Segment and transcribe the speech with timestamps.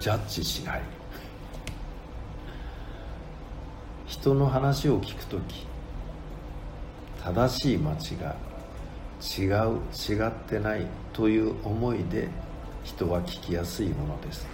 [0.00, 0.82] ジャッジしない。
[4.06, 5.66] 人の話を聞く時
[7.22, 7.98] 正しい間違い
[9.42, 12.28] 違う違ってないという思いで
[12.82, 14.46] 人は聞きやすいものです。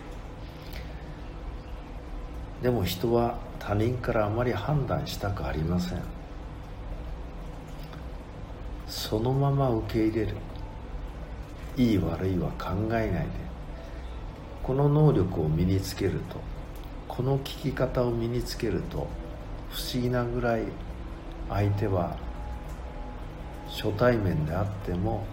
[2.61, 6.03] でも人は他人からあまり判断したくありません。
[8.89, 10.35] そのまま受け入れる。
[11.77, 13.56] いい悪いは考えないで。
[14.67, 16.41] この能力を身につけると。
[17.07, 19.07] この聞き方を身につけると
[19.71, 20.65] 不思議なぐらい
[21.49, 22.17] 相手は
[23.69, 25.25] 初対面であっても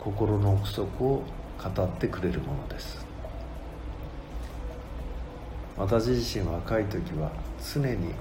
[0.00, 1.24] 心の奥底を
[1.62, 3.04] 語ってくれるものです。
[5.76, 7.32] 私自身若い時は
[7.74, 8.14] 常に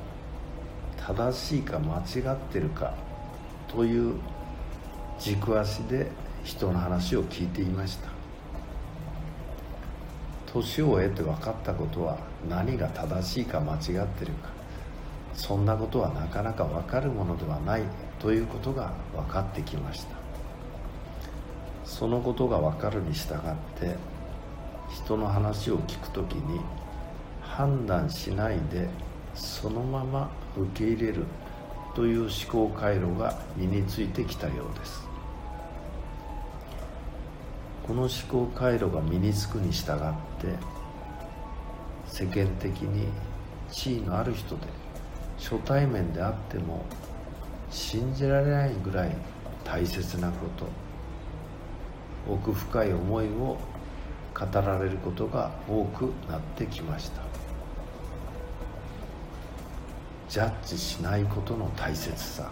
[0.98, 2.96] 正しいか間違ってるか
[3.68, 4.16] という
[5.20, 6.10] 軸足で
[6.44, 8.13] 人の話を聞いていました。
[10.54, 14.50] 年を経て分かったことは何が正しいか間違ってるか。
[15.34, 17.82] そんなことはなかなか分かるものではない
[18.20, 20.16] ということが分かってきました。
[21.84, 23.38] そのことが分かるに従っ
[23.80, 23.96] て
[24.90, 26.60] 人の話を聞くときに
[27.42, 28.88] 判断しないで
[29.34, 31.26] そのまま受け入れる
[31.96, 35.13] という思考回路が身についてきたようです。
[37.86, 39.98] この思考回路が身につくに従っ
[40.40, 40.48] て
[42.08, 43.08] 世間的に
[43.70, 44.62] 地位のある人で
[45.38, 46.86] 初対面であっても
[47.70, 49.16] 信じられないぐらい
[49.66, 50.68] 大切なこと
[52.32, 53.58] 奥深い思いを
[54.34, 57.22] 語られることが多くなってきました。
[60.30, 62.50] ジャッジしないことの大切さ。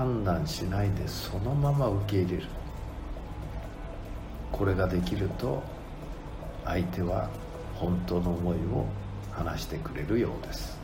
[0.00, 2.44] 判断しないでそのまま受け入れる。
[4.50, 5.62] これができると
[6.64, 7.28] 相手は
[7.74, 8.86] 本当の思いを
[9.30, 10.80] 話してくれるようです。